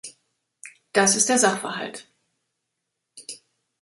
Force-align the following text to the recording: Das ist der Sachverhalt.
Das 0.93 1.15
ist 1.15 1.29
der 1.29 1.37
Sachverhalt. 1.37 2.09